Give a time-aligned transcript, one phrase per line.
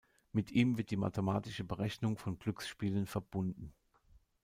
[0.31, 3.71] Mit ihm wird die mathematische Berechnung von Glücksspielen verbunden.